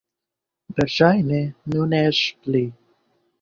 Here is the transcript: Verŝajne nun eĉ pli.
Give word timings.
Verŝajne 0.79 1.43
nun 1.75 1.95
eĉ 1.99 2.23
pli. 2.47 2.65